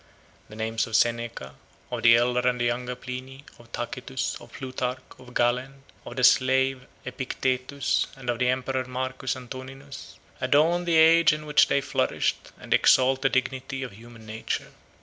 The 0.49 0.55
names 0.55 0.87
of 0.87 0.95
Seneca, 0.95 1.53
of 1.91 2.01
the 2.01 2.15
elder 2.15 2.47
and 2.49 2.59
the 2.59 2.65
younger 2.65 2.95
Pliny, 2.95 3.43
of 3.59 3.71
Tacitus, 3.71 4.35
of 4.41 4.51
Plutarch, 4.51 4.97
of 5.19 5.35
Galen, 5.35 5.83
of 6.07 6.15
the 6.15 6.23
slave 6.23 6.87
Epictetus, 7.05 8.07
and 8.17 8.27
of 8.27 8.39
the 8.39 8.49
emperor 8.49 8.85
Marcus 8.85 9.35
Antoninus, 9.35 10.17
adorn 10.39 10.85
the 10.85 10.95
age 10.97 11.33
in 11.33 11.45
which 11.45 11.67
they 11.67 11.81
flourished, 11.81 12.49
and 12.59 12.73
exalt 12.73 13.21
the 13.21 13.29
dignity 13.29 13.83
of 13.83 13.91
human 13.91 14.25
nature. 14.25 14.71